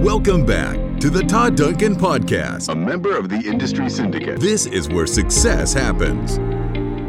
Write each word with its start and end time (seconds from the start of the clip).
Welcome 0.00 0.46
back 0.46 0.98
to 1.00 1.10
the 1.10 1.22
Todd 1.22 1.56
Duncan 1.58 1.94
Podcast, 1.94 2.70
a 2.70 2.74
member 2.74 3.14
of 3.14 3.28
the 3.28 3.36
Industry 3.36 3.90
Syndicate. 3.90 4.40
This 4.40 4.64
is 4.64 4.88
where 4.88 5.06
success 5.06 5.74
happens. 5.74 6.38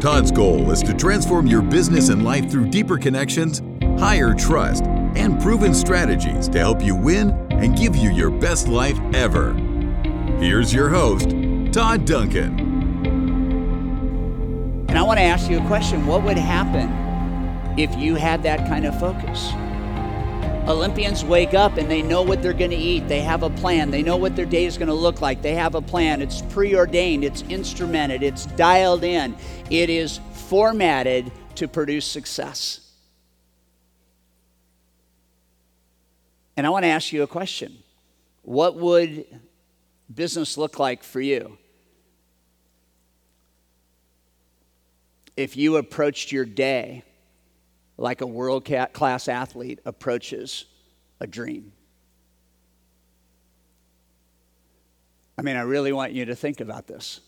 Todd's 0.04 0.30
goal 0.30 0.72
is 0.72 0.84
to 0.84 0.94
transform 0.94 1.48
your 1.48 1.62
business 1.62 2.10
and 2.10 2.26
life 2.26 2.52
through 2.52 2.68
deeper 2.70 2.98
connections, 2.98 3.62
higher 3.98 4.34
trust, 4.34 4.84
and 5.16 5.42
proven 5.42 5.74
strategies 5.74 6.50
to 6.50 6.60
help 6.60 6.84
you 6.84 6.94
win 6.94 7.30
and 7.50 7.78
give 7.78 7.96
you 7.96 8.12
your 8.12 8.30
best 8.30 8.68
life 8.68 9.00
ever. 9.14 9.54
Here's 10.42 10.74
your 10.74 10.90
host, 10.90 11.30
Todd 11.72 12.04
Duncan. 12.04 12.60
And 14.90 14.98
I 14.98 15.02
want 15.04 15.18
to 15.18 15.24
ask 15.24 15.50
you 15.50 15.60
a 15.62 15.68
question 15.68 16.06
What 16.06 16.24
would 16.24 16.38
happen 16.38 17.80
if 17.80 17.96
you 17.96 18.16
had 18.16 18.44
that 18.44 18.68
kind 18.68 18.86
of 18.86 19.00
focus? 19.00 19.54
Olympians 20.68 21.26
wake 21.26 21.56
up 21.56 21.78
and 21.78 21.90
they 21.90 22.04
know 22.04 22.22
what 22.22 22.44
they're 22.44 22.54
going 22.54 22.70
to 22.70 22.78
eat. 22.78 23.08
They 23.08 23.22
have 23.22 23.42
a 23.42 23.50
plan. 23.50 23.90
They 23.90 24.04
know 24.04 24.16
what 24.16 24.36
their 24.36 24.46
day 24.46 24.66
is 24.66 24.78
going 24.78 24.90
to 24.90 24.94
look 24.94 25.20
like. 25.20 25.42
They 25.42 25.56
have 25.56 25.74
a 25.74 25.82
plan. 25.82 26.22
It's 26.22 26.44
preordained, 26.44 27.24
it's 27.24 27.42
instrumented, 27.44 28.22
it's 28.22 28.46
dialed 28.46 29.04
in, 29.04 29.36
it 29.72 29.90
is 29.90 30.20
formatted 30.34 31.32
to 31.56 31.68
produce 31.68 32.06
success. 32.06 32.92
And 36.56 36.68
I 36.68 36.70
want 36.70 36.84
to 36.84 36.90
ask 36.90 37.12
you 37.12 37.24
a 37.24 37.28
question 37.28 37.76
What 38.44 38.76
would 38.76 39.26
business 40.14 40.58
look 40.58 40.78
like 40.78 41.04
for 41.04 41.22
you 41.22 41.58
if 45.36 45.58
you 45.58 45.78
approached 45.78 46.32
your 46.32 46.46
day? 46.46 47.04
Like 47.98 48.22
a 48.22 48.28
world 48.28 48.70
class 48.94 49.28
athlete 49.28 49.80
approaches 49.86 50.66
a 51.20 51.28
dream. 51.28 51.72
I 55.38 55.44
mean, 55.44 55.56
I 55.56 55.62
really 55.62 55.92
want 55.92 56.14
you 56.14 56.26
to 56.26 56.36
think 56.36 56.60
about 56.60 56.88
this. 56.88 57.20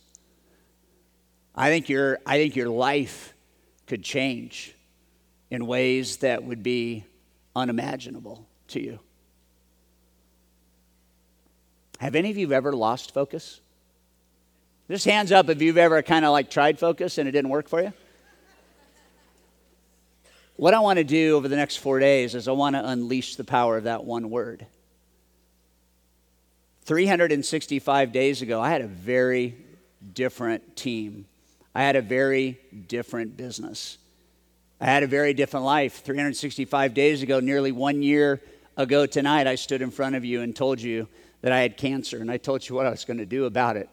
I 1.55 1.69
think 1.69 1.89
your, 1.89 2.19
I 2.25 2.37
think 2.37 2.55
your 2.55 2.69
life 2.69 3.33
could 3.87 4.03
change 4.03 4.75
in 5.49 5.67
ways 5.67 6.17
that 6.17 6.43
would 6.43 6.63
be 6.63 7.05
unimaginable 7.55 8.47
to 8.69 8.81
you. 8.81 8.99
Have 11.99 12.15
any 12.15 12.31
of 12.31 12.37
you 12.37 12.51
ever 12.51 12.73
lost 12.73 13.13
focus? 13.13 13.61
Just 14.89 15.05
hands 15.05 15.31
up 15.31 15.49
if 15.49 15.61
you've 15.61 15.77
ever 15.77 16.01
kind 16.01 16.25
of 16.25 16.31
like 16.31 16.49
tried 16.49 16.79
focus 16.79 17.17
and 17.17 17.29
it 17.29 17.31
didn't 17.31 17.49
work 17.49 17.69
for 17.69 17.81
you. 17.81 17.93
What 20.55 20.73
I 20.73 20.79
want 20.79 20.97
to 20.97 21.03
do 21.03 21.35
over 21.35 21.47
the 21.47 21.55
next 21.55 21.77
four 21.77 21.99
days 21.99 22.35
is 22.35 22.47
I 22.47 22.51
want 22.51 22.75
to 22.75 22.87
unleash 22.87 23.35
the 23.35 23.43
power 23.43 23.77
of 23.77 23.85
that 23.85 24.05
one 24.05 24.29
word. 24.29 24.67
365 26.85 28.11
days 28.11 28.41
ago, 28.41 28.61
I 28.61 28.69
had 28.69 28.81
a 28.81 28.87
very 28.87 29.55
different 30.13 30.75
team. 30.75 31.25
I 31.73 31.83
had 31.83 31.95
a 31.95 32.01
very 32.01 32.59
different 32.87 33.35
business. 33.35 33.97
I 34.79 34.85
had 34.85 35.01
a 35.01 35.07
very 35.07 35.33
different 35.33 35.65
life. 35.65 36.03
365 36.03 36.93
days 36.93 37.23
ago, 37.23 37.39
nearly 37.39 37.71
one 37.71 38.03
year 38.03 38.41
ago 38.77 39.05
tonight, 39.05 39.47
I 39.47 39.55
stood 39.55 39.81
in 39.81 39.89
front 39.89 40.15
of 40.15 40.23
you 40.23 40.41
and 40.41 40.55
told 40.55 40.79
you 40.79 41.07
that 41.41 41.51
I 41.51 41.61
had 41.61 41.77
cancer, 41.77 42.19
and 42.19 42.29
I 42.29 42.37
told 42.37 42.67
you 42.67 42.75
what 42.75 42.85
I 42.85 42.89
was 42.89 43.05
going 43.05 43.17
to 43.17 43.25
do 43.25 43.45
about 43.45 43.75
it. 43.75 43.89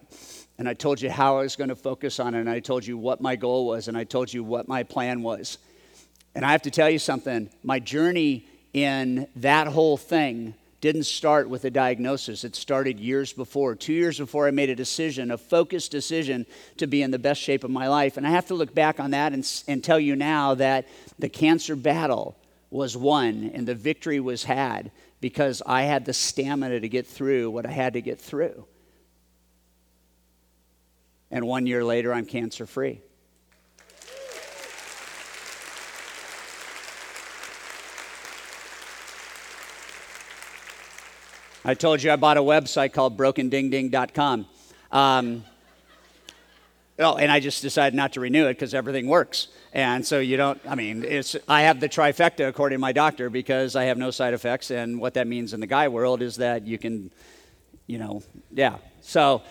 And 0.58 0.68
I 0.68 0.74
told 0.74 1.00
you 1.00 1.10
how 1.10 1.38
I 1.38 1.42
was 1.42 1.56
going 1.56 1.70
to 1.70 1.76
focus 1.76 2.20
on 2.20 2.34
it, 2.34 2.40
and 2.40 2.50
I 2.50 2.60
told 2.60 2.86
you 2.86 2.98
what 2.98 3.20
my 3.22 3.34
goal 3.34 3.66
was, 3.66 3.88
and 3.88 3.96
I 3.96 4.04
told 4.04 4.32
you 4.32 4.44
what 4.44 4.68
my 4.68 4.82
plan 4.82 5.22
was. 5.22 5.58
And 6.34 6.44
I 6.44 6.52
have 6.52 6.62
to 6.62 6.70
tell 6.70 6.88
you 6.88 6.98
something 6.98 7.50
my 7.62 7.78
journey 7.78 8.46
in 8.72 9.26
that 9.36 9.66
whole 9.66 9.96
thing 9.96 10.54
didn't 10.80 11.04
start 11.04 11.48
with 11.48 11.64
a 11.66 11.70
diagnosis. 11.70 12.42
It 12.42 12.56
started 12.56 12.98
years 12.98 13.32
before. 13.32 13.74
Two 13.74 13.92
years 13.92 14.18
before, 14.18 14.46
I 14.46 14.50
made 14.50 14.70
a 14.70 14.74
decision, 14.74 15.30
a 15.30 15.36
focused 15.36 15.90
decision 15.90 16.46
to 16.78 16.86
be 16.86 17.02
in 17.02 17.10
the 17.10 17.18
best 17.18 17.40
shape 17.40 17.64
of 17.64 17.70
my 17.70 17.88
life. 17.88 18.16
And 18.16 18.26
I 18.26 18.30
have 18.30 18.46
to 18.46 18.54
look 18.54 18.74
back 18.74 18.98
on 18.98 19.10
that 19.10 19.32
and, 19.32 19.62
and 19.68 19.84
tell 19.84 20.00
you 20.00 20.16
now 20.16 20.54
that 20.54 20.88
the 21.18 21.28
cancer 21.28 21.76
battle 21.76 22.36
was 22.70 22.96
won 22.96 23.50
and 23.52 23.66
the 23.66 23.74
victory 23.74 24.20
was 24.20 24.44
had 24.44 24.90
because 25.20 25.60
I 25.66 25.82
had 25.82 26.06
the 26.06 26.14
stamina 26.14 26.80
to 26.80 26.88
get 26.88 27.06
through 27.06 27.50
what 27.50 27.66
I 27.66 27.72
had 27.72 27.92
to 27.92 28.00
get 28.00 28.18
through. 28.18 28.64
And 31.30 31.46
one 31.46 31.66
year 31.66 31.84
later, 31.84 32.12
I'm 32.14 32.24
cancer 32.24 32.66
free. 32.66 33.02
I 41.62 41.74
told 41.74 42.02
you 42.02 42.10
I 42.10 42.16
bought 42.16 42.38
a 42.38 42.42
website 42.42 42.94
called 42.94 43.18
brokendingding.com. 43.18 44.46
Um, 44.90 45.44
oh, 46.98 47.16
and 47.16 47.30
I 47.30 47.38
just 47.40 47.60
decided 47.60 47.94
not 47.94 48.14
to 48.14 48.20
renew 48.20 48.46
it 48.46 48.54
because 48.54 48.72
everything 48.72 49.08
works. 49.08 49.48
And 49.74 50.04
so 50.06 50.20
you 50.20 50.38
don't, 50.38 50.58
I 50.66 50.74
mean, 50.74 51.04
it's, 51.04 51.36
I 51.46 51.62
have 51.62 51.78
the 51.78 51.88
trifecta 51.88 52.48
according 52.48 52.76
to 52.76 52.80
my 52.80 52.92
doctor 52.92 53.28
because 53.28 53.76
I 53.76 53.84
have 53.84 53.98
no 53.98 54.10
side 54.10 54.32
effects. 54.32 54.70
And 54.70 55.00
what 55.00 55.14
that 55.14 55.26
means 55.26 55.52
in 55.52 55.60
the 55.60 55.66
guy 55.66 55.88
world 55.88 56.22
is 56.22 56.36
that 56.36 56.66
you 56.66 56.78
can, 56.78 57.10
you 57.90 57.98
know, 57.98 58.22
yeah. 58.52 58.76
So 59.00 59.42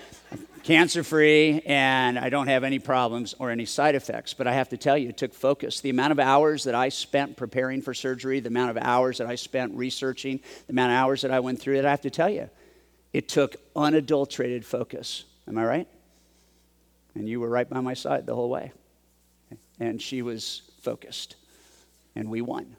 cancer 0.64 1.04
free, 1.04 1.62
and 1.66 2.18
I 2.18 2.30
don't 2.30 2.48
have 2.48 2.64
any 2.64 2.80
problems 2.80 3.36
or 3.38 3.52
any 3.52 3.66
side 3.66 3.96
effects. 3.96 4.34
But 4.34 4.48
I 4.48 4.54
have 4.54 4.70
to 4.70 4.78
tell 4.78 4.98
you, 4.98 5.10
it 5.10 5.18
took 5.18 5.34
focus. 5.34 5.82
The 5.82 5.90
amount 5.90 6.14
of 6.14 6.20
hours 6.20 6.64
that 6.64 6.74
I 6.74 6.88
spent 6.88 7.36
preparing 7.36 7.82
for 7.82 7.94
surgery, 7.94 8.40
the 8.40 8.48
amount 8.48 8.72
of 8.72 8.78
hours 8.78 9.18
that 9.18 9.28
I 9.28 9.36
spent 9.36 9.76
researching, 9.76 10.40
the 10.68 10.72
amount 10.72 10.94
of 10.94 10.98
hours 10.98 11.22
that 11.24 11.32
I 11.32 11.42
went 11.42 11.60
through 11.60 11.80
it, 11.80 11.86
I 11.86 11.90
have 11.90 12.02
to 12.02 12.10
tell 12.10 12.30
you, 12.30 12.50
it 13.12 13.28
took 13.28 13.58
unadulterated 13.76 14.66
focus. 14.66 15.26
Am 15.46 15.58
I 15.58 15.66
right? 15.66 15.88
And 17.16 17.28
you 17.28 17.42
were 17.42 17.50
right 17.50 17.70
by 17.70 17.82
my 17.82 17.94
side 17.94 18.26
the 18.26 18.36
whole 18.36 18.50
way. 18.50 18.72
And 19.82 20.02
she 20.02 20.22
was 20.22 20.62
focused, 20.82 21.36
and 22.16 22.30
we 22.30 22.42
won. 22.42 22.78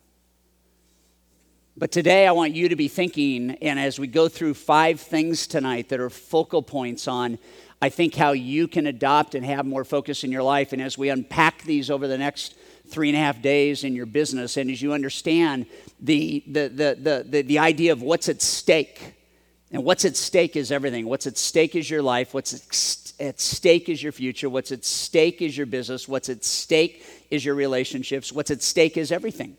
But 1.80 1.92
today, 1.92 2.26
I 2.26 2.32
want 2.32 2.54
you 2.54 2.68
to 2.68 2.76
be 2.76 2.88
thinking, 2.88 3.52
and 3.62 3.80
as 3.80 3.98
we 3.98 4.06
go 4.06 4.28
through 4.28 4.52
five 4.52 5.00
things 5.00 5.46
tonight 5.46 5.88
that 5.88 5.98
are 5.98 6.10
focal 6.10 6.60
points 6.60 7.08
on 7.08 7.38
I 7.80 7.88
think 7.88 8.14
how 8.14 8.32
you 8.32 8.68
can 8.68 8.86
adopt 8.86 9.34
and 9.34 9.46
have 9.46 9.64
more 9.64 9.86
focus 9.86 10.22
in 10.22 10.30
your 10.30 10.42
life. 10.42 10.74
And 10.74 10.82
as 10.82 10.98
we 10.98 11.08
unpack 11.08 11.62
these 11.62 11.90
over 11.90 12.06
the 12.06 12.18
next 12.18 12.54
three 12.88 13.08
and 13.08 13.16
a 13.16 13.20
half 13.20 13.40
days 13.40 13.82
in 13.82 13.94
your 13.94 14.04
business, 14.04 14.58
and 14.58 14.70
as 14.70 14.82
you 14.82 14.92
understand 14.92 15.64
the, 15.98 16.44
the, 16.46 16.68
the, 16.68 16.98
the, 17.00 17.26
the, 17.26 17.42
the 17.42 17.58
idea 17.58 17.92
of 17.92 18.02
what's 18.02 18.28
at 18.28 18.42
stake, 18.42 19.14
and 19.72 19.82
what's 19.82 20.04
at 20.04 20.18
stake 20.18 20.56
is 20.56 20.70
everything. 20.70 21.06
What's 21.06 21.26
at 21.26 21.38
stake 21.38 21.74
is 21.74 21.88
your 21.88 22.02
life. 22.02 22.34
What's 22.34 23.14
at 23.18 23.40
stake 23.40 23.88
is 23.88 24.02
your 24.02 24.12
future. 24.12 24.50
What's 24.50 24.70
at 24.70 24.84
stake 24.84 25.40
is 25.40 25.56
your 25.56 25.64
business. 25.64 26.06
What's 26.06 26.28
at 26.28 26.44
stake 26.44 27.06
is 27.30 27.42
your 27.42 27.54
relationships. 27.54 28.30
What's 28.32 28.50
at 28.50 28.60
stake 28.60 28.98
is 28.98 29.10
everything. 29.10 29.56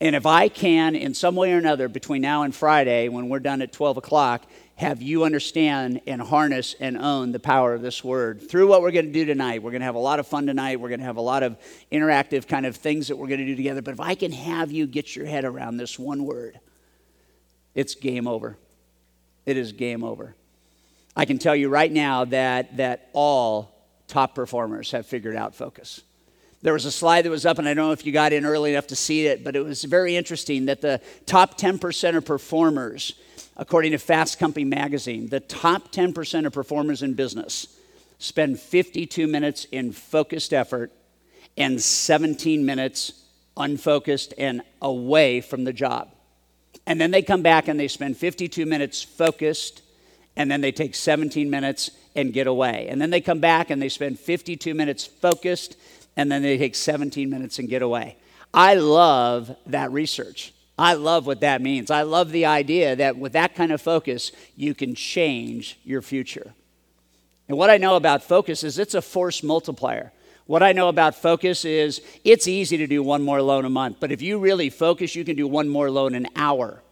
And 0.00 0.14
if 0.14 0.26
I 0.26 0.48
can, 0.48 0.94
in 0.94 1.12
some 1.12 1.34
way 1.34 1.52
or 1.52 1.58
another, 1.58 1.88
between 1.88 2.22
now 2.22 2.42
and 2.42 2.54
Friday, 2.54 3.08
when 3.08 3.28
we're 3.28 3.40
done 3.40 3.62
at 3.62 3.72
12 3.72 3.96
o'clock, 3.96 4.46
have 4.76 5.02
you 5.02 5.24
understand 5.24 6.00
and 6.06 6.22
harness 6.22 6.76
and 6.78 6.96
own 6.96 7.32
the 7.32 7.40
power 7.40 7.74
of 7.74 7.82
this 7.82 8.04
word 8.04 8.48
through 8.48 8.68
what 8.68 8.80
we're 8.80 8.92
going 8.92 9.06
to 9.06 9.12
do 9.12 9.24
tonight. 9.24 9.60
We're 9.60 9.72
going 9.72 9.80
to 9.80 9.86
have 9.86 9.96
a 9.96 10.00
lot 10.00 10.20
of 10.20 10.28
fun 10.28 10.46
tonight. 10.46 10.78
We're 10.78 10.88
going 10.88 11.00
to 11.00 11.06
have 11.06 11.16
a 11.16 11.20
lot 11.20 11.42
of 11.42 11.58
interactive 11.90 12.46
kind 12.46 12.64
of 12.64 12.76
things 12.76 13.08
that 13.08 13.16
we're 13.16 13.26
going 13.26 13.40
to 13.40 13.46
do 13.46 13.56
together. 13.56 13.82
But 13.82 13.94
if 13.94 14.00
I 14.00 14.14
can 14.14 14.30
have 14.30 14.70
you 14.70 14.86
get 14.86 15.16
your 15.16 15.26
head 15.26 15.44
around 15.44 15.78
this 15.78 15.98
one 15.98 16.24
word, 16.24 16.60
it's 17.74 17.96
game 17.96 18.28
over. 18.28 18.56
It 19.46 19.56
is 19.56 19.72
game 19.72 20.04
over. 20.04 20.36
I 21.16 21.24
can 21.24 21.38
tell 21.38 21.56
you 21.56 21.68
right 21.68 21.90
now 21.90 22.24
that, 22.26 22.76
that 22.76 23.08
all 23.14 23.74
top 24.06 24.36
performers 24.36 24.92
have 24.92 25.06
figured 25.06 25.34
out 25.34 25.56
focus. 25.56 26.02
There 26.62 26.72
was 26.72 26.84
a 26.84 26.92
slide 26.92 27.22
that 27.22 27.30
was 27.30 27.46
up, 27.46 27.58
and 27.58 27.68
I 27.68 27.74
don't 27.74 27.86
know 27.86 27.92
if 27.92 28.04
you 28.04 28.12
got 28.12 28.32
in 28.32 28.44
early 28.44 28.72
enough 28.72 28.88
to 28.88 28.96
see 28.96 29.26
it, 29.26 29.44
but 29.44 29.54
it 29.54 29.64
was 29.64 29.84
very 29.84 30.16
interesting 30.16 30.66
that 30.66 30.80
the 30.80 31.00
top 31.26 31.56
10% 31.56 32.16
of 32.16 32.24
performers 32.24 33.14
According 33.58 33.90
to 33.90 33.98
Fast 33.98 34.38
Company 34.38 34.64
magazine, 34.64 35.28
the 35.28 35.40
top 35.40 35.90
10% 35.90 36.46
of 36.46 36.52
performers 36.52 37.02
in 37.02 37.14
business 37.14 37.66
spend 38.20 38.60
52 38.60 39.26
minutes 39.26 39.64
in 39.66 39.90
focused 39.90 40.54
effort 40.54 40.92
and 41.56 41.82
17 41.82 42.64
minutes 42.64 43.24
unfocused 43.56 44.32
and 44.38 44.62
away 44.80 45.40
from 45.40 45.64
the 45.64 45.72
job. 45.72 46.14
And 46.86 47.00
then 47.00 47.10
they 47.10 47.20
come 47.20 47.42
back 47.42 47.66
and 47.66 47.78
they 47.78 47.88
spend 47.88 48.16
52 48.16 48.64
minutes 48.64 49.02
focused, 49.02 49.82
and 50.36 50.48
then 50.48 50.60
they 50.60 50.70
take 50.70 50.94
17 50.94 51.50
minutes 51.50 51.90
and 52.14 52.32
get 52.32 52.46
away. 52.46 52.86
And 52.88 53.02
then 53.02 53.10
they 53.10 53.20
come 53.20 53.40
back 53.40 53.70
and 53.70 53.82
they 53.82 53.88
spend 53.88 54.20
52 54.20 54.72
minutes 54.72 55.04
focused, 55.04 55.76
and 56.18 56.30
then 56.30 56.42
they 56.42 56.58
take 56.58 56.74
17 56.74 57.30
minutes 57.30 57.60
and 57.60 57.68
get 57.68 57.80
away. 57.80 58.16
I 58.52 58.74
love 58.74 59.54
that 59.66 59.92
research. 59.92 60.52
I 60.76 60.94
love 60.94 61.26
what 61.26 61.40
that 61.40 61.62
means. 61.62 61.90
I 61.92 62.02
love 62.02 62.32
the 62.32 62.44
idea 62.44 62.96
that 62.96 63.16
with 63.16 63.32
that 63.32 63.54
kind 63.54 63.70
of 63.70 63.80
focus, 63.80 64.32
you 64.56 64.74
can 64.74 64.96
change 64.96 65.78
your 65.84 66.02
future. 66.02 66.54
And 67.48 67.56
what 67.56 67.70
I 67.70 67.78
know 67.78 67.94
about 67.94 68.24
focus 68.24 68.64
is 68.64 68.78
it's 68.78 68.94
a 68.94 69.02
force 69.02 69.44
multiplier. 69.44 70.12
What 70.46 70.62
I 70.62 70.72
know 70.72 70.88
about 70.88 71.14
focus 71.14 71.64
is 71.64 72.02
it's 72.24 72.48
easy 72.48 72.76
to 72.78 72.86
do 72.86 73.02
one 73.02 73.22
more 73.22 73.40
loan 73.40 73.64
a 73.64 73.70
month, 73.70 73.98
but 74.00 74.10
if 74.10 74.20
you 74.20 74.38
really 74.38 74.70
focus, 74.70 75.14
you 75.14 75.24
can 75.24 75.36
do 75.36 75.46
one 75.46 75.68
more 75.68 75.90
loan 75.90 76.14
an 76.14 76.26
hour. 76.34 76.82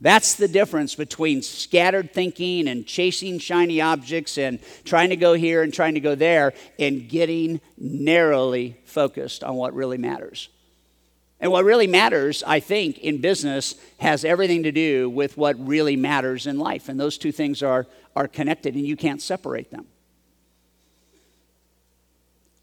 That's 0.00 0.34
the 0.34 0.46
difference 0.46 0.94
between 0.94 1.42
scattered 1.42 2.14
thinking 2.14 2.68
and 2.68 2.86
chasing 2.86 3.38
shiny 3.40 3.80
objects 3.80 4.38
and 4.38 4.60
trying 4.84 5.10
to 5.10 5.16
go 5.16 5.34
here 5.34 5.62
and 5.62 5.74
trying 5.74 5.94
to 5.94 6.00
go 6.00 6.14
there 6.14 6.52
and 6.78 7.08
getting 7.08 7.60
narrowly 7.76 8.76
focused 8.84 9.42
on 9.42 9.56
what 9.56 9.74
really 9.74 9.98
matters. 9.98 10.48
And 11.40 11.52
what 11.52 11.64
really 11.64 11.86
matters, 11.86 12.42
I 12.46 12.60
think, 12.60 12.98
in 12.98 13.20
business 13.20 13.74
has 13.98 14.24
everything 14.24 14.64
to 14.64 14.72
do 14.72 15.08
with 15.10 15.36
what 15.36 15.56
really 15.66 15.96
matters 15.96 16.46
in 16.46 16.58
life. 16.58 16.88
And 16.88 16.98
those 16.98 17.18
two 17.18 17.32
things 17.32 17.62
are, 17.62 17.86
are 18.16 18.28
connected, 18.28 18.74
and 18.74 18.84
you 18.84 18.96
can't 18.96 19.22
separate 19.22 19.70
them. 19.70 19.86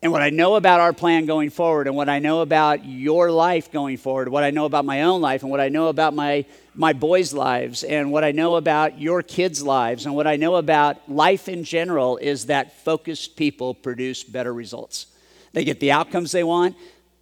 And 0.05 0.11
what 0.11 0.21
I 0.21 0.29
know 0.29 0.55
about 0.55 0.81
our 0.81 0.93
plan 0.93 1.25
going 1.25 1.49
forward, 1.49 1.87
and 1.87 1.95
what 1.95 2.09
I 2.09 2.19
know 2.19 2.41
about 2.41 2.85
your 2.85 3.31
life 3.31 3.71
going 3.71 3.97
forward, 3.97 4.29
what 4.29 4.43
I 4.43 4.51
know 4.51 4.65
about 4.65 4.85
my 4.85 5.01
own 5.01 5.19
life, 5.19 5.41
and 5.41 5.49
what 5.49 5.59
I 5.59 5.69
know 5.69 5.87
about 5.87 6.13
my, 6.13 6.45
my 6.75 6.93
boys' 6.93 7.33
lives, 7.33 7.83
and 7.83 8.11
what 8.11 8.23
I 8.23 8.31
know 8.31 8.53
about 8.53 9.01
your 9.01 9.23
kids' 9.23 9.63
lives, 9.63 10.05
and 10.05 10.13
what 10.13 10.27
I 10.27 10.35
know 10.35 10.57
about 10.57 11.11
life 11.11 11.49
in 11.49 11.63
general 11.63 12.17
is 12.17 12.45
that 12.45 12.83
focused 12.83 13.35
people 13.35 13.73
produce 13.73 14.23
better 14.23 14.53
results. 14.53 15.07
They 15.53 15.63
get 15.63 15.79
the 15.79 15.91
outcomes 15.91 16.31
they 16.31 16.43
want, 16.43 16.75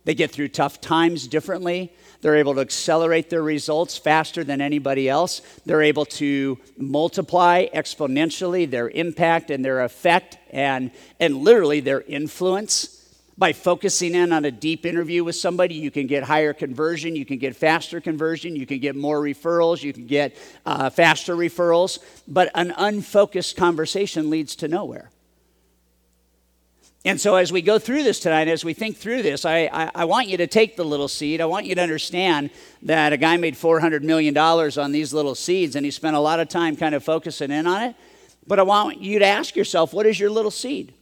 they 0.06 0.16
get 0.16 0.32
through 0.32 0.50
tough 0.50 0.82
times 0.82 1.28
differently. 1.28 1.94
They're 2.22 2.36
able 2.36 2.56
to 2.56 2.62
accelerate 2.62 3.30
their 3.30 3.44
results 3.44 3.98
faster 3.98 4.44
than 4.44 4.62
anybody 4.62 5.10
else. 5.10 5.42
They're 5.66 5.82
able 5.82 6.06
to 6.06 6.58
multiply 6.78 7.68
exponentially 7.74 8.70
their 8.70 8.90
impact 8.90 9.52
and 9.52 9.64
their 9.64 9.82
effect 9.84 10.38
and, 10.52 10.92
and 11.20 11.38
literally 11.38 11.80
their 11.80 12.02
influence. 12.02 13.00
By 13.36 13.52
focusing 13.52 14.14
in 14.14 14.32
on 14.32 14.46
a 14.46 14.52
deep 14.52 14.86
interview 14.86 15.24
with 15.24 15.36
somebody, 15.36 15.74
you 15.74 15.90
can 15.90 16.06
get 16.06 16.24
higher 16.24 16.54
conversion, 16.54 17.16
you 17.16 17.26
can 17.26 17.40
get 17.40 17.56
faster 17.56 18.00
conversion, 18.00 18.56
you 18.56 18.68
can 18.68 18.80
get 18.80 18.96
more 18.96 19.20
referrals, 19.20 19.82
you 19.82 19.92
can 19.92 20.06
get 20.06 20.38
uh, 20.68 20.92
faster 20.92 21.36
referrals. 21.36 21.98
But 22.28 22.52
an 22.54 22.74
unfocused 22.78 23.58
conversation 23.58 24.30
leads 24.30 24.56
to 24.58 24.68
nowhere. 24.68 25.10
And 27.06 27.20
so, 27.20 27.36
as 27.36 27.52
we 27.52 27.62
go 27.62 27.80
through 27.80 28.04
this 28.04 28.20
tonight, 28.22 28.48
as 28.48 28.64
we 28.64 28.74
think 28.74 28.96
through 28.96 29.24
this, 29.24 29.44
I, 29.44 29.70
I, 29.74 29.92
I, 29.94 30.06
want 30.06 30.30
you 30.30 30.38
to 30.38 30.48
take 30.48 30.78
the 30.78 30.86
little 30.86 31.10
seed. 31.10 31.42
I 31.42 31.46
want 31.46 31.66
you 31.66 31.76
to 31.76 31.82
understand 31.82 32.50
that 32.84 33.12
a 33.12 33.18
guy 33.18 33.36
made 33.36 33.56
$400 33.56 34.04
million 34.04 34.38
on 34.38 34.92
these 34.94 35.14
little 35.14 35.36
seeds, 35.36 35.76
and 35.76 35.84
he 35.84 35.92
spent 35.92 36.16
a 36.16 36.20
lot 36.20 36.40
of 36.40 36.48
time 36.48 36.78
kind 36.78 36.96
of 36.96 37.04
focusing 37.04 37.52
in 37.52 37.68
on 37.68 37.82
it. 37.82 37.96
But 38.48 38.60
I 38.60 38.64
want 38.64 39.02
you 39.02 39.20
to 39.20 39.26
ask 39.26 39.56
yourself 39.56 39.94
what 39.94 40.06
is 40.06 40.18
your 40.18 40.30
little 40.30 40.52
seed? 40.52 40.94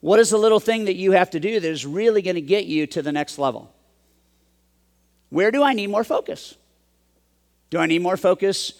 What 0.00 0.20
is 0.20 0.30
the 0.30 0.38
little 0.38 0.60
thing 0.60 0.86
that 0.86 0.96
you 0.96 1.12
have 1.12 1.30
to 1.30 1.40
do 1.40 1.60
that 1.60 1.68
is 1.68 1.84
really 1.84 2.22
going 2.22 2.36
to 2.36 2.42
get 2.42 2.64
you 2.64 2.86
to 2.88 3.02
the 3.02 3.12
next 3.12 3.38
level? 3.38 3.74
Where 5.28 5.50
do 5.50 5.62
I 5.62 5.74
need 5.74 5.88
more 5.88 6.04
focus? 6.04 6.54
Do 7.68 7.78
I 7.78 7.86
need 7.86 8.00
more 8.00 8.16
focus 8.16 8.72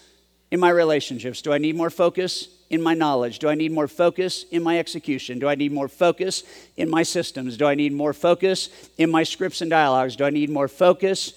in 0.50 0.60
my 0.60 0.70
relationships? 0.70 1.42
Do 1.42 1.52
I 1.52 1.58
need 1.58 1.76
more 1.76 1.90
focus 1.90 2.48
in 2.70 2.82
my 2.82 2.94
knowledge? 2.94 3.38
Do 3.38 3.48
I 3.48 3.54
need 3.54 3.72
more 3.72 3.88
focus 3.88 4.44
in 4.50 4.62
my 4.62 4.78
execution? 4.78 5.38
Do 5.38 5.48
I 5.48 5.54
need 5.54 5.72
more 5.72 5.88
focus 5.88 6.42
in 6.76 6.90
my 6.90 7.02
systems? 7.02 7.56
Do 7.56 7.66
I 7.66 7.74
need 7.74 7.92
more 7.92 8.12
focus 8.12 8.68
in 8.98 9.10
my 9.10 9.22
scripts 9.22 9.60
and 9.60 9.70
dialogues? 9.70 10.16
Do 10.16 10.24
I 10.24 10.30
need 10.30 10.50
more 10.50 10.68
focus 10.68 11.32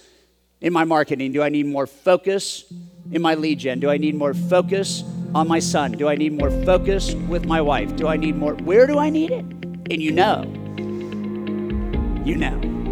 in 0.62 0.74
my 0.74 0.84
marketing? 0.84 1.32
Do 1.32 1.42
I 1.42 1.50
need 1.50 1.66
more 1.66 1.88
focus 1.88 2.66
in 3.12 3.22
my 3.22 3.36
lead 3.36 3.60
gen? 3.60 3.80
Do 3.80 3.90
I 3.90 3.98
need 3.98 4.16
more 4.16 4.34
focus 4.34 5.04
on 5.34 5.48
my 5.48 5.60
son? 5.60 5.92
Do 5.94 6.08
I 6.08 6.16
need 6.16 6.34
more 6.34 6.52
focus 6.64 7.14
with 7.14 7.46
my 7.46 7.62
wife? 7.62 7.96
Do 7.96 8.08
I 8.08 8.18
need 8.18 8.36
more? 8.36 8.56
Where 8.56 8.88
do 8.88 8.98
I 8.98 9.10
need 9.10 9.32
it? 9.32 9.46
And 9.92 10.02
you 10.02 10.12
know, 10.12 10.44
you 12.26 12.36
know. 12.36 12.89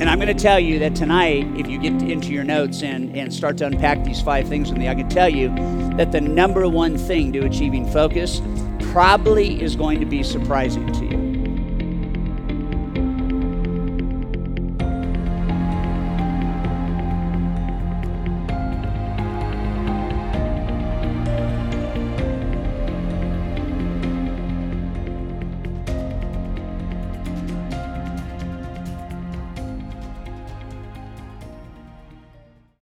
And 0.00 0.10
I'm 0.10 0.18
going 0.18 0.36
to 0.36 0.42
tell 0.42 0.58
you 0.58 0.80
that 0.80 0.96
tonight, 0.96 1.46
if 1.56 1.68
you 1.68 1.78
get 1.78 2.02
into 2.02 2.32
your 2.32 2.42
notes 2.42 2.82
and, 2.82 3.16
and 3.16 3.32
start 3.32 3.56
to 3.58 3.66
unpack 3.66 4.02
these 4.02 4.20
five 4.20 4.48
things 4.48 4.68
with 4.68 4.78
me, 4.78 4.88
I 4.88 4.94
can 4.94 5.08
tell 5.08 5.28
you 5.28 5.54
that 5.96 6.10
the 6.10 6.20
number 6.20 6.68
one 6.68 6.98
thing 6.98 7.32
to 7.32 7.44
achieving 7.44 7.88
focus 7.90 8.42
probably 8.90 9.62
is 9.62 9.76
going 9.76 10.00
to 10.00 10.06
be 10.06 10.24
surprising 10.24 10.92
to 10.94 11.04
you. 11.04 11.23